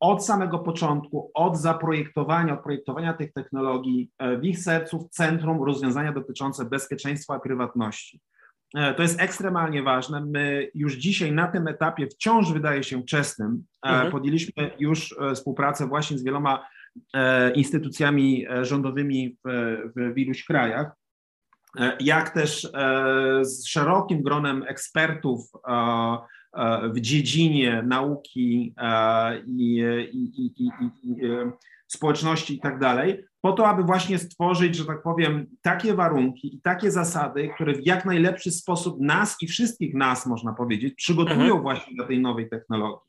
[0.00, 5.62] od samego początku, od zaprojektowania, od projektowania tych technologii e, w ich sercu w centrum
[5.62, 8.20] rozwiązania dotyczące bezpieczeństwa i prywatności.
[8.74, 10.20] E, to jest ekstremalnie ważne.
[10.20, 13.64] My już dzisiaj na tym etapie wciąż wydaje się wczesnym.
[13.86, 14.12] E, mhm.
[14.12, 16.66] Podjęliśmy już współpracę właśnie z wieloma
[17.54, 19.76] instytucjami rządowymi w,
[20.14, 20.92] w iluś krajach.
[22.00, 22.72] jak też
[23.42, 25.40] z szerokim gronem ekspertów
[26.94, 28.74] w dziedzinie nauki
[29.46, 30.70] i, i, i,
[31.02, 31.16] i
[31.88, 36.60] społeczności i tak dalej, po to, aby właśnie stworzyć, że tak powiem, takie warunki i
[36.60, 41.62] takie zasady, które w jak najlepszy sposób nas i wszystkich nas, można powiedzieć, przygotują mhm.
[41.62, 43.07] właśnie do tej nowej technologii.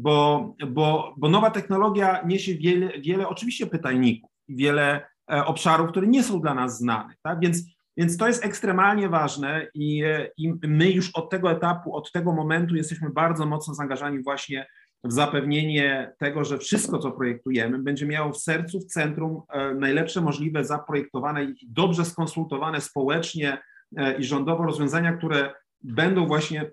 [0.00, 6.22] Bo, bo, bo nowa technologia niesie wiele, wiele oczywiście pytajników, wiele e, obszarów, które nie
[6.22, 7.14] są dla nas znane.
[7.22, 7.40] Tak?
[7.40, 7.62] Więc,
[7.96, 10.04] więc to jest ekstremalnie ważne i,
[10.36, 14.66] i my już od tego etapu, od tego momentu jesteśmy bardzo mocno zaangażowani właśnie
[15.04, 20.20] w zapewnienie tego, że wszystko, co projektujemy, będzie miało w sercu, w centrum e, najlepsze
[20.20, 23.58] możliwe zaprojektowane i dobrze skonsultowane społecznie
[23.96, 26.70] e, i rządowo rozwiązania, które będą właśnie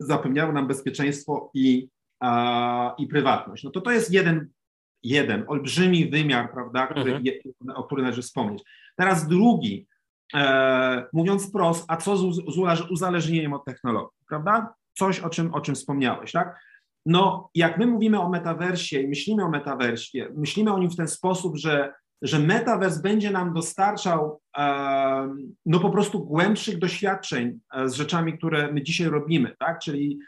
[0.00, 1.88] zapewniały nam bezpieczeństwo i,
[2.98, 3.64] i prywatność.
[3.64, 4.48] No to to jest jeden,
[5.02, 7.76] jeden olbrzymi wymiar, prawda, który, mhm.
[7.76, 8.62] o którym należy wspomnieć.
[8.96, 9.86] Teraz drugi,
[10.34, 14.74] e, mówiąc wprost, a co z, z uzależnieniem od technologii, prawda?
[14.94, 16.60] Coś, o czym, o czym wspomniałeś, tak?
[17.06, 21.08] No, jak my mówimy o metaversie i myślimy o metaversie, myślimy o nim w ten
[21.08, 25.34] sposób, że, że metavers będzie nam dostarczał e,
[25.66, 29.78] no po prostu głębszych doświadczeń e, z rzeczami, które my dzisiaj robimy, tak?
[29.78, 30.18] Czyli,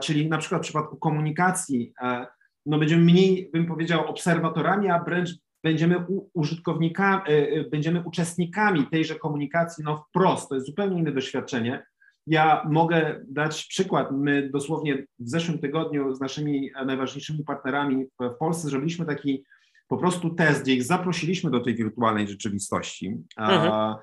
[0.00, 2.26] czyli na przykład w przypadku komunikacji, e,
[2.66, 5.30] no będziemy mniej, bym powiedział, obserwatorami, a wręcz
[5.64, 11.86] będziemy użytkownikami, e, e, będziemy uczestnikami tejże komunikacji, no wprost, to jest zupełnie inne doświadczenie.
[12.26, 14.08] Ja mogę dać przykład.
[14.12, 19.44] My dosłownie w zeszłym tygodniu z naszymi najważniejszymi partnerami w Polsce zrobiliśmy taki
[19.88, 23.16] po prostu test, gdzie ich zaprosiliśmy do tej wirtualnej rzeczywistości.
[23.36, 23.94] Mhm.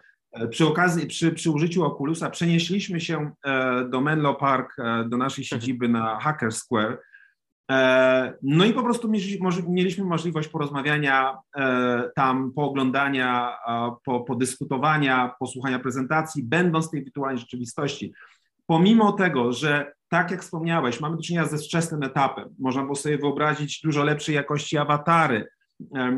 [0.50, 5.44] Przy okazji, przy, przy użyciu Oculusa przenieśliśmy się e, do Menlo Park, e, do naszej
[5.44, 5.62] mhm.
[5.62, 6.98] siedziby na Hacker Square
[7.72, 9.12] E, no i po prostu
[9.68, 13.58] mieliśmy możliwość porozmawiania e, tam, pooglądania,
[14.06, 18.14] po, podyskutowania, posłuchania prezentacji, będąc w tej wirtualnej rzeczywistości.
[18.66, 23.18] Pomimo tego, że tak jak wspomniałeś, mamy do czynienia ze wczesnym etapem, można było sobie
[23.18, 25.48] wyobrazić dużo lepszej jakości awatary,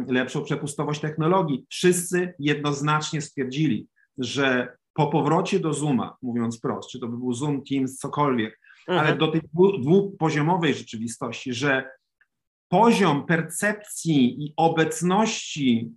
[0.08, 3.88] lepszą przepustowość technologii, wszyscy jednoznacznie stwierdzili,
[4.20, 9.08] że po powrocie do Zooma, mówiąc prosto, czy to by był Zoom, Teams, cokolwiek, mhm.
[9.08, 9.42] ale do tej
[9.80, 11.92] dwupoziomowej rzeczywistości, że
[12.70, 15.92] poziom percepcji i obecności,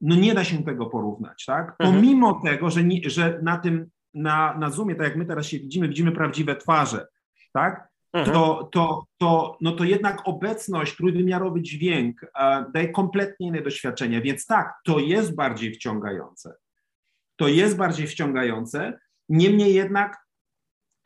[0.00, 1.76] no nie da się tego porównać, tak?
[1.78, 1.94] Mhm.
[1.94, 5.58] Pomimo tego, że, nie, że na tym, na, na Zoomie, tak jak my teraz się
[5.58, 7.06] widzimy, widzimy prawdziwe twarze,
[7.52, 7.88] tak?
[8.12, 8.34] Mhm.
[8.34, 14.46] To, to, to, no to jednak obecność, trójwymiarowy dźwięk e, daje kompletnie inne doświadczenie, więc
[14.46, 16.54] tak, to jest bardziej wciągające.
[17.38, 18.98] To jest bardziej wciągające,
[19.28, 20.28] niemniej jednak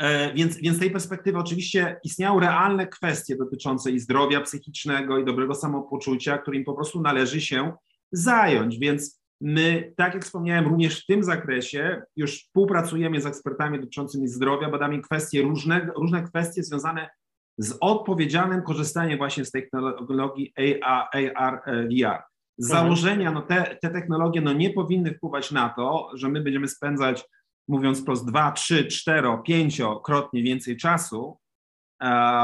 [0.03, 5.25] E, więc, więc z tej perspektywy oczywiście istniały realne kwestie dotyczące i zdrowia psychicznego, i
[5.25, 7.73] dobrego samopoczucia, którym po prostu należy się
[8.13, 8.79] zająć.
[8.79, 14.71] Więc my, tak jak wspomniałem, również w tym zakresie już współpracujemy z ekspertami dotyczącymi zdrowia,
[14.71, 17.11] badamy kwestie różne, różne kwestie związane
[17.59, 22.32] z odpowiedzialnym korzystaniem właśnie z technologii AR, AR VR.
[22.59, 22.85] Z mhm.
[22.85, 27.25] założenia no te, te technologie no nie powinny wpływać na to, że my będziemy spędzać
[27.69, 31.39] mówiąc wprost, dwa, trzy, cztero, pięciokrotnie więcej czasu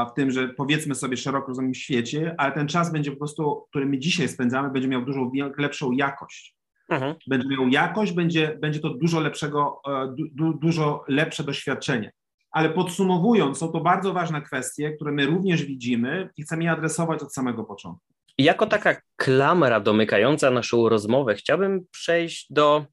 [0.09, 3.85] w tym, że powiedzmy sobie szeroko rozumianym świecie, ale ten czas będzie po prostu, który
[3.85, 6.55] my dzisiaj spędzamy, będzie miał dużo lepszą jakość.
[6.89, 7.15] Mhm.
[7.27, 12.11] Będzie miał jakość, będzie, będzie to dużo lepszego, e, du, dużo lepsze doświadczenie.
[12.51, 17.23] Ale podsumowując, są to bardzo ważne kwestie, które my również widzimy i chcemy je adresować
[17.23, 18.13] od samego początku.
[18.39, 22.85] Jako taka klamra domykająca naszą rozmowę, chciałbym przejść do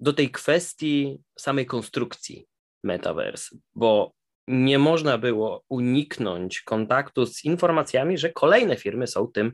[0.00, 2.46] do tej kwestii samej konstrukcji
[2.84, 4.12] metaverse, bo
[4.48, 9.52] nie można było uniknąć kontaktu z informacjami, że kolejne firmy są tym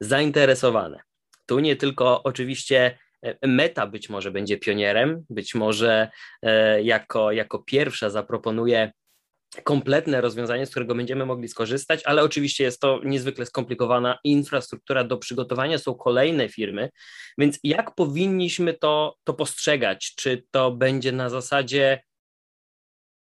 [0.00, 1.00] zainteresowane.
[1.46, 6.10] Tu nie tylko oczywiście e, Meta być może będzie pionierem, być może
[6.42, 8.92] e, jako, jako pierwsza zaproponuje
[9.62, 15.16] kompletne rozwiązanie, z którego będziemy mogli skorzystać, ale oczywiście jest to niezwykle skomplikowana infrastruktura do
[15.18, 16.90] przygotowania, są kolejne firmy,
[17.38, 20.14] więc jak powinniśmy to, to postrzegać?
[20.16, 22.02] Czy to będzie na zasadzie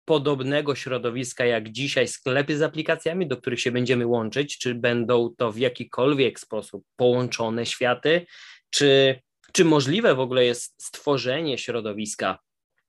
[0.06, 5.52] podobnego środowiska jak dzisiaj sklepy z aplikacjami, do których się będziemy łączyć, czy będą to
[5.52, 8.26] w jakikolwiek sposób połączone światy,
[8.70, 9.22] czy,
[9.54, 12.40] czy możliwe w ogóle jest stworzenie środowiska,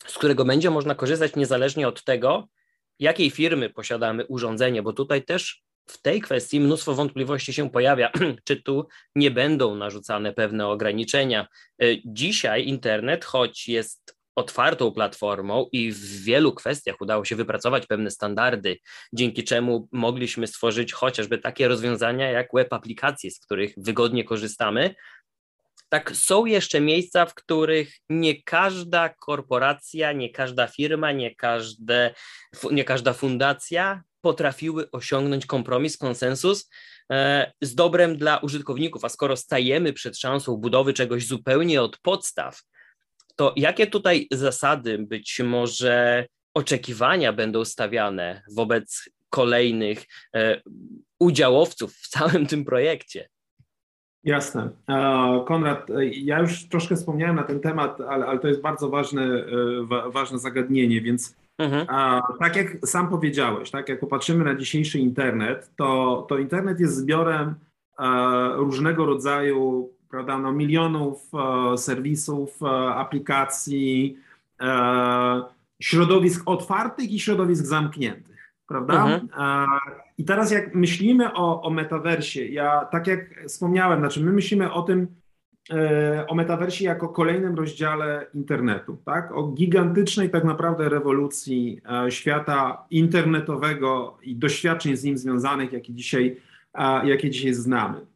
[0.07, 2.49] z którego będzie można korzystać niezależnie od tego,
[2.98, 8.11] jakiej firmy posiadamy urządzenie, bo tutaj też w tej kwestii mnóstwo wątpliwości się pojawia,
[8.46, 11.46] czy tu nie będą narzucane pewne ograniczenia.
[11.82, 18.11] Y, dzisiaj internet, choć jest otwartą platformą i w wielu kwestiach udało się wypracować pewne
[18.11, 18.78] standardy,
[19.12, 24.94] dzięki czemu mogliśmy stworzyć chociażby takie rozwiązania jak web aplikacje, z których wygodnie korzystamy,
[25.88, 32.14] tak, są jeszcze miejsca, w których nie każda korporacja, nie każda firma, nie, każde,
[32.70, 36.70] nie każda fundacja potrafiły osiągnąć kompromis, konsensus
[37.12, 39.05] e, z dobrem dla użytkowników.
[39.05, 42.62] A skoro stajemy przed szansą budowy czegoś zupełnie od podstaw,
[43.37, 50.61] to jakie tutaj zasady, być może oczekiwania będą stawiane wobec kolejnych e,
[51.18, 53.29] udziałowców w całym tym projekcie?
[54.26, 54.70] Jasne.
[55.46, 60.10] Konrad, ja już troszkę wspomniałem na ten temat, ale, ale to jest bardzo ważne, e,
[60.10, 61.86] ważne zagadnienie, więc mhm.
[62.38, 67.54] tak jak sam powiedziałeś, tak jak popatrzymy na dzisiejszy internet, to, to internet jest zbiorem
[68.56, 74.16] różnego rodzaju, prawda, no, milionów e, serwisów, e, aplikacji,
[75.80, 78.36] środowisk otwartych i środowisk zamkniętych
[78.66, 79.06] prawda?
[79.06, 79.28] Mhm.
[80.18, 84.83] I teraz jak myślimy o, o metaversie, ja tak jak wspomniałem, znaczy my myślimy o
[84.83, 85.09] tym,
[85.70, 89.33] e, o metaversie jako kolejnym rozdziale internetu, tak?
[89.33, 96.37] O gigantycznej tak naprawdę rewolucji e, świata internetowego i doświadczeń z nim związanych, jakie dzisiaj,
[97.05, 98.07] jakie dzisiaj znamy.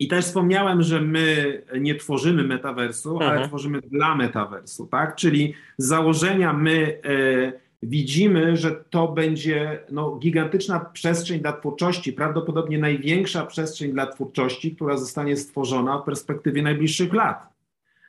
[0.00, 3.30] I też wspomniałem, że my nie tworzymy metaversu, mhm.
[3.30, 5.16] ale tworzymy dla metaversu, tak?
[5.16, 12.78] Czyli z założenia my e, widzimy, że to będzie no, gigantyczna przestrzeń dla twórczości, prawdopodobnie
[12.78, 17.46] największa przestrzeń dla twórczości, która zostanie stworzona w perspektywie najbliższych lat.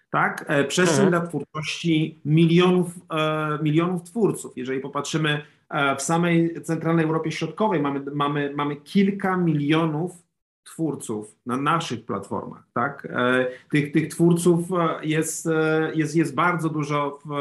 [0.10, 0.46] Tak?
[0.48, 1.22] E, przestrzeń mhm.
[1.24, 4.58] dla twórczości milionów, e, milionów twórców.
[4.58, 10.29] Jeżeli popatrzymy e, w samej centralnej Europie Środkowej, mamy, mamy, mamy kilka milionów
[10.70, 13.08] twórców na naszych platformach, tak?
[13.12, 17.32] E, tych, tych twórców e, jest, e, jest, jest bardzo dużo w,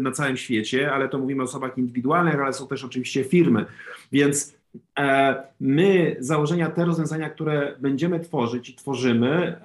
[0.00, 3.66] na całym świecie, ale to mówimy o osobach indywidualnych, ale są też oczywiście firmy,
[4.12, 4.58] więc
[5.60, 9.60] my założenia, te rozwiązania, które będziemy tworzyć i tworzymy,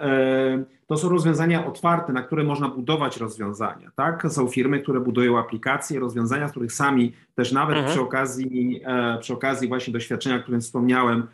[0.87, 4.25] to są rozwiązania otwarte, na które można budować rozwiązania, tak?
[4.29, 7.93] Są firmy, które budują aplikacje, rozwiązania, z których sami też nawet mhm.
[7.93, 8.81] przy okazji,
[9.21, 11.27] przy okazji właśnie doświadczenia, o którym wspomniałem,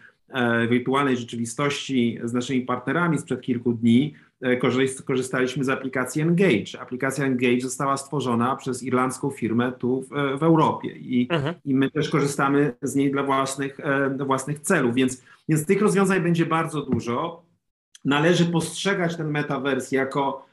[0.69, 4.57] wirtualnej rzeczywistości z naszymi partnerami sprzed kilku dni e,
[5.05, 6.79] korzystaliśmy z aplikacji Engage.
[6.79, 11.55] Aplikacja Engage została stworzona przez irlandzką firmę tu w, w Europie i, mhm.
[11.65, 16.21] i my też korzystamy z niej dla własnych, e, własnych celów, więc, więc tych rozwiązań
[16.21, 17.43] będzie bardzo dużo.
[18.05, 20.49] Należy postrzegać ten metavers jako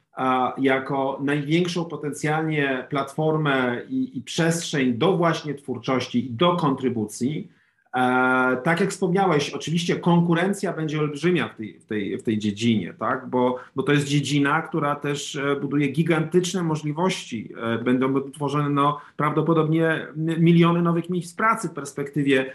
[0.58, 7.48] jako największą potencjalnie platformę i, i, przestrzeń do właśnie twórczości i do kontrybucji.
[7.96, 12.94] E, tak jak wspomniałeś, oczywiście konkurencja będzie olbrzymia w tej, w tej, w tej dziedzinie,
[12.98, 13.26] tak?
[13.28, 17.52] bo, bo to jest dziedzina, która też e, buduje gigantyczne możliwości.
[17.62, 22.52] E, będą tworzone no, prawdopodobnie miliony nowych miejsc pracy w perspektywie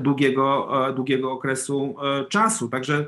[0.00, 1.96] długiego, długiego okresu
[2.28, 2.68] czasu.
[2.68, 3.06] Także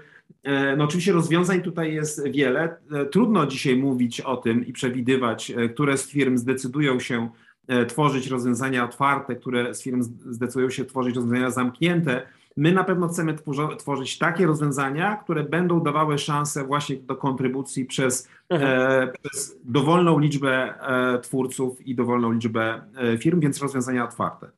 [0.76, 2.76] no oczywiście rozwiązań tutaj jest wiele.
[3.10, 7.28] Trudno dzisiaj mówić o tym i przewidywać, które z firm zdecydują się
[7.88, 12.22] tworzyć rozwiązania otwarte, które z firm zdecydują się tworzyć rozwiązania zamknięte.
[12.56, 13.36] My na pewno chcemy
[13.78, 19.10] tworzyć takie rozwiązania, które będą dawały szansę właśnie do kontrybucji przez, e, mhm.
[19.22, 22.82] przez dowolną liczbę e, twórców i dowolną liczbę
[23.18, 24.50] firm, więc rozwiązania otwarte.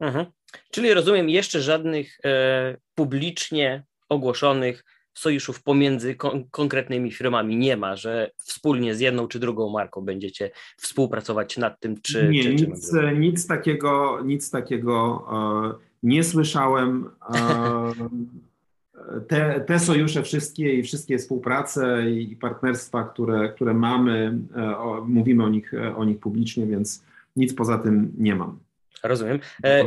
[0.00, 0.26] Mhm.
[0.70, 8.30] Czyli rozumiem, jeszcze żadnych e, publicznie ogłoszonych sojuszów pomiędzy kon konkretnymi firmami nie ma, że
[8.36, 12.28] wspólnie z jedną czy drugą marką będziecie współpracować nad tym, czy.
[12.28, 17.10] Nie, czy, czy nic, nic takiego, nic takiego e, nie słyszałem.
[17.34, 17.92] E,
[19.28, 25.44] te, te sojusze wszystkie i wszystkie współprace i partnerstwa, które, które mamy, e, o, mówimy
[25.44, 27.04] o nich, o nich publicznie, więc
[27.36, 28.58] nic poza tym nie mam.
[29.02, 29.40] Rozumiem.
[29.62, 29.84] Do e.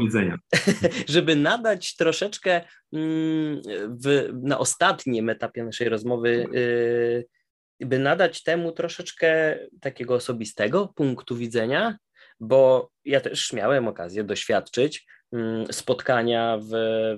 [1.08, 2.62] Żeby nadać troszeczkę
[2.94, 3.62] mm,
[4.04, 11.98] w, na ostatnim etapie naszej rozmowy, y, by nadać temu troszeczkę takiego osobistego punktu widzenia,
[12.40, 16.70] bo ja też miałem okazję doświadczyć mm, spotkania w,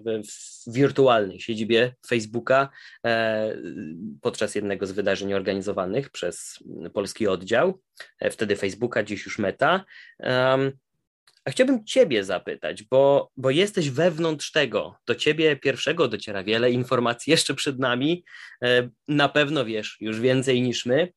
[0.06, 2.70] w, w, wirtualnej siedzibie Facebooka
[3.06, 3.56] e,
[4.22, 6.60] podczas jednego z wydarzeń organizowanych przez
[6.94, 7.82] polski oddział,
[8.20, 9.86] e, wtedy Facebooka, dziś już Meta.
[11.48, 14.96] A chciałbym Ciebie zapytać, bo, bo jesteś wewnątrz tego.
[15.06, 18.24] Do Ciebie pierwszego dociera wiele informacji jeszcze przed nami.
[18.64, 21.14] E, na pewno wiesz już więcej niż my,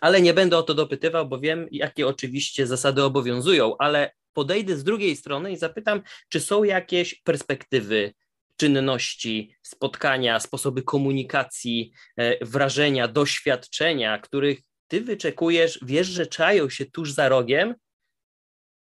[0.00, 4.84] ale nie będę o to dopytywał, bo wiem, jakie oczywiście zasady obowiązują, ale podejdę z
[4.84, 8.12] drugiej strony i zapytam, czy są jakieś perspektywy,
[8.56, 17.12] czynności, spotkania, sposoby komunikacji, e, wrażenia, doświadczenia, których Ty wyczekujesz, wiesz, że czają się tuż
[17.12, 17.74] za rogiem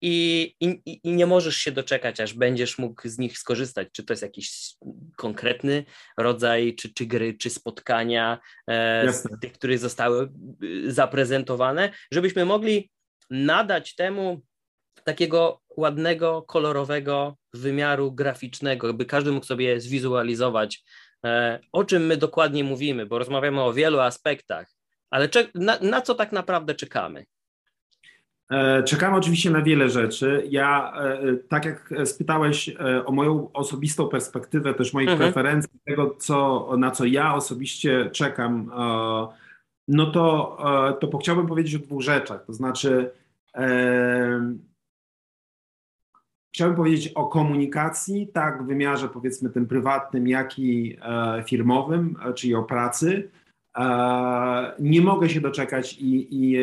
[0.01, 3.87] i, i, i nie możesz się doczekać, aż będziesz mógł z nich skorzystać.
[3.91, 4.75] Czy to jest jakiś
[5.17, 5.85] konkretny
[6.17, 8.39] rodzaj, czy, czy gry, czy spotkania
[8.69, 10.29] e, tych, które zostały
[10.63, 12.91] y, zaprezentowane, żebyśmy mogli
[13.29, 14.41] nadać temu
[15.03, 20.83] takiego ładnego, kolorowego wymiaru graficznego, by każdy mógł sobie zwizualizować,
[21.25, 24.71] e, o czym my dokładnie mówimy, bo rozmawiamy o wielu aspektach,
[25.09, 27.25] ale na, na co tak naprawdę czekamy?
[28.51, 30.43] E, czekamy oczywiście na wiele rzeczy.
[30.49, 32.75] Ja, e, tak jak spytałeś
[33.05, 35.33] o moją osobistą perspektywę, też moich mhm.
[35.33, 38.71] preferencji, tego, co, na co ja osobiście czekam,
[39.87, 40.57] no to,
[40.99, 42.45] to chciałbym powiedzieć o dwóch rzeczach.
[42.45, 43.11] To znaczy,
[46.55, 52.33] Chciałbym powiedzieć o komunikacji, tak w wymiarze powiedzmy tym prywatnym, jak i e, firmowym, e,
[52.33, 53.29] czyli o pracy.
[53.77, 56.57] E, nie mogę się doczekać i, i,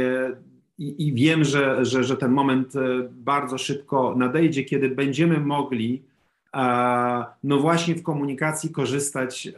[0.82, 2.72] i, i wiem, że, że, że ten moment
[3.10, 6.02] bardzo szybko nadejdzie, kiedy będziemy mogli
[7.44, 9.54] no właśnie w komunikacji korzystać e, e,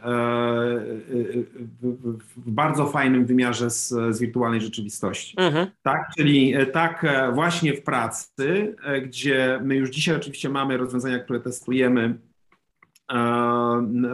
[2.35, 5.35] w bardzo fajnym wymiarze z, z wirtualnej rzeczywistości.
[5.37, 5.67] Mhm.
[5.83, 11.39] Tak, czyli e, tak właśnie w pracy, gdzie my już dzisiaj oczywiście mamy rozwiązania, które
[11.39, 12.17] testujemy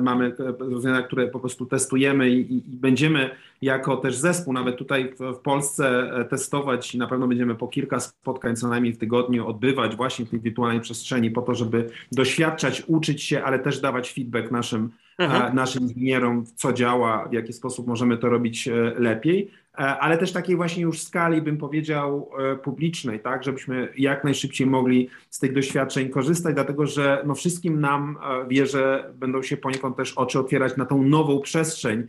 [0.02, 3.30] Mamy rozwiązania, które po prostu testujemy i, i, będziemy
[3.62, 8.00] jako też zespół, nawet tutaj w, w, Polsce testować i na pewno będziemy po kilka
[8.00, 12.84] spotkań co najmniej w tygodniu odbywać właśnie w tej wirtualnej przestrzeni po to, żeby doświadczać,
[12.88, 15.56] uczyć się, ale też dawać feedback naszym, mhm.
[15.56, 19.52] naszym inżynierom, co działa, w jaki sposób możemy to robić e, lepiej.
[19.78, 24.68] E, ale też takiej właśnie już skali, bym powiedział, e, publicznej, tak, żebyśmy jak najszybciej
[24.68, 29.98] mogli z tych doświadczeń korzystać, dlatego że no wszystkim nam e, wierzę, będą się poniekąd
[29.98, 32.08] też oczy otwierać na tą nową przestrzeń.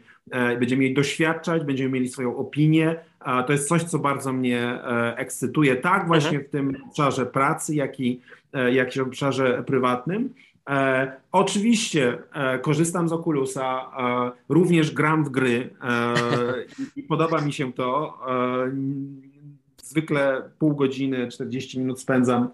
[0.59, 2.97] Będziemy jej doświadczać, będziemy mieli swoją opinię.
[3.47, 4.79] To jest coś, co bardzo mnie
[5.17, 6.45] ekscytuje, tak właśnie mhm.
[6.45, 8.21] w tym obszarze pracy, jak i,
[8.73, 10.35] jak i w obszarze prywatnym.
[10.71, 16.15] E, oczywiście e, korzystam z Oculusa, e, również gram w gry e,
[16.97, 18.19] i podoba mi się to.
[18.29, 18.73] E,
[19.83, 22.49] zwykle pół godziny, 40 minut spędzam.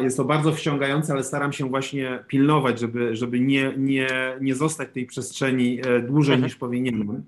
[0.00, 4.08] jest to bardzo wciągające, ale staram się właśnie pilnować, żeby, żeby nie, nie,
[4.40, 6.44] nie zostać w tej przestrzeni e, dłużej mhm.
[6.44, 7.24] niż powinienem.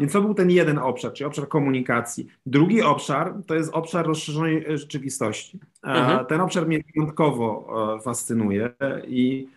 [0.00, 2.26] Więc to był ten jeden obszar, czyli obszar komunikacji.
[2.46, 5.58] Drugi obszar to jest obszar rozszerzonej rzeczywistości.
[5.82, 6.26] Mhm.
[6.26, 7.66] Ten obszar mnie wyjątkowo
[7.98, 8.70] e, fascynuje
[9.06, 9.48] i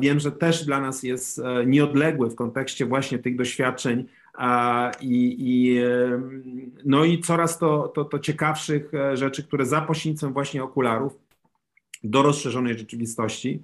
[0.00, 4.06] wiem, że też dla nas jest e, nieodległy w kontekście właśnie tych doświadczeń
[5.00, 5.80] i, i,
[6.84, 11.18] no i coraz to, to, to ciekawszych e, rzeczy, które za pośrednictwem właśnie okularów
[12.04, 13.62] do rozszerzonej rzeczywistości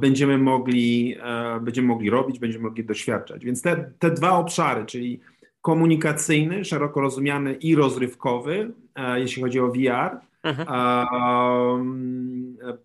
[0.00, 3.44] będziemy mogli, e, będziemy mogli robić, będziemy mogli doświadczać.
[3.44, 5.20] Więc te, te dwa obszary, czyli
[5.62, 10.66] komunikacyjny, szeroko rozumiany i rozrywkowy, e, jeśli chodzi o VR, mhm.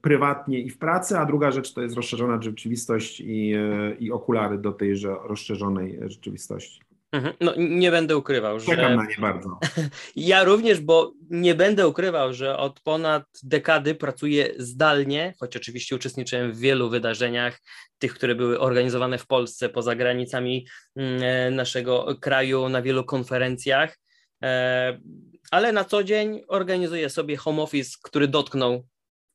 [0.02, 4.58] prywatnie i w pracy, a druga rzecz to jest rozszerzona rzeczywistość i, e, i okulary
[4.58, 6.85] do tejże rozszerzonej rzeczywistości.
[7.16, 7.34] Mhm.
[7.42, 8.66] No, nie będę ukrywał, że.
[8.66, 9.60] Czekam na nie bardzo.
[10.16, 16.52] Ja również, bo nie będę ukrywał, że od ponad dekady pracuję zdalnie, choć oczywiście uczestniczyłem
[16.52, 17.62] w wielu wydarzeniach,
[17.98, 24.00] tych, które były organizowane w Polsce, poza granicami mm, e, naszego kraju, na wielu konferencjach.
[24.44, 25.00] E,
[25.52, 28.88] ale na co dzień organizuję sobie home office, który dotknął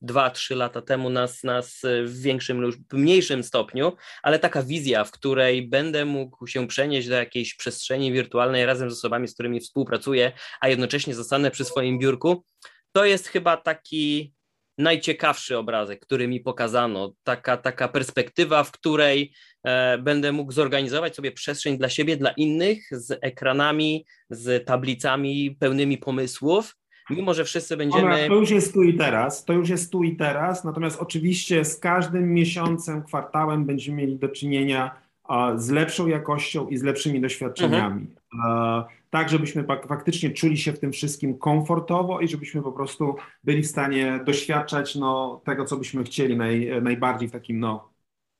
[0.03, 3.93] dwa, trzy lata temu nas, nas w większym lub mniejszym stopniu,
[4.23, 8.93] ale taka wizja, w której będę mógł się przenieść do jakiejś przestrzeni wirtualnej razem z
[8.93, 12.45] osobami, z którymi współpracuję, a jednocześnie zostanę przy swoim biurku,
[12.93, 14.35] to jest chyba taki
[14.79, 17.13] najciekawszy obrazek, który mi pokazano.
[17.23, 19.33] Taka, taka perspektywa, w której
[19.65, 25.99] e, będę mógł zorganizować sobie przestrzeń dla siebie, dla innych, z ekranami, z tablicami pełnymi
[25.99, 26.77] pomysłów
[27.11, 28.29] mimo że wszyscy będziemy.
[28.29, 31.79] to już jest tu i teraz, to już jest tu i teraz, natomiast oczywiście z
[31.79, 34.91] każdym miesiącem, kwartałem będziemy mieli do czynienia
[35.57, 38.07] z lepszą jakością i z lepszymi doświadczeniami.
[38.35, 38.85] Mhm.
[39.11, 43.67] Tak, żebyśmy faktycznie czuli się w tym wszystkim komfortowo i żebyśmy po prostu byli w
[43.67, 47.89] stanie doświadczać no, tego, co byśmy chcieli naj, najbardziej w takim no,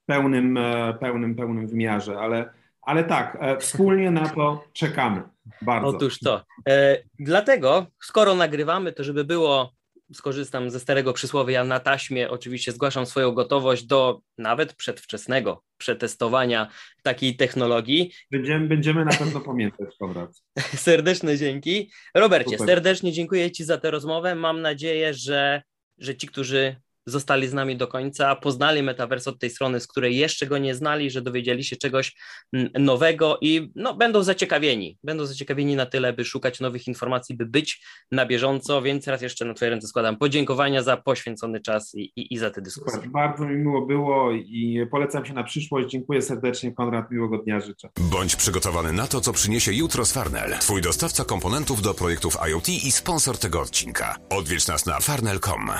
[0.07, 2.19] pełnym, e, pełnym, pełnym wymiarze.
[2.19, 5.23] Ale, ale tak, e, wspólnie na to czekamy.
[5.63, 5.89] Bardzo.
[5.89, 6.45] Otóż to.
[6.69, 9.73] E, dlatego, skoro nagrywamy, to żeby było,
[10.13, 16.69] skorzystam ze starego przysłowia na taśmie, oczywiście zgłaszam swoją gotowość do nawet przedwczesnego przetestowania
[17.03, 18.13] takiej technologii.
[18.31, 20.31] Będziemy, będziemy na pewno pamiętać, Konrad.
[20.87, 21.91] Serdeczne dzięki.
[22.15, 22.67] Robercie, Super.
[22.67, 24.35] serdecznie dziękuję Ci za tę rozmowę.
[24.35, 25.63] Mam nadzieję, że,
[25.99, 26.77] że ci, którzy
[27.07, 30.75] zostali z nami do końca, poznali Metaverse od tej strony, z której jeszcze go nie
[30.75, 32.17] znali, że dowiedzieli się czegoś
[32.53, 34.99] mm, nowego i no, będą zaciekawieni.
[35.05, 39.45] Będą zaciekawieni na tyle, by szukać nowych informacji, by być na bieżąco, więc raz jeszcze
[39.45, 42.95] na Twoje ręce składam podziękowania za poświęcony czas i, i, i za tę dyskusję.
[42.95, 45.89] Super, bardzo mi miło było i polecam się na przyszłość.
[45.89, 47.89] Dziękuję serdecznie, Konrad, miłego dnia życzę.
[48.01, 52.69] Bądź przygotowany na to, co przyniesie jutro z Farnell, Twój dostawca komponentów do projektów IoT
[52.69, 54.17] i sponsor tego odcinka.
[54.31, 55.71] Odwiedź nas na farnell.com.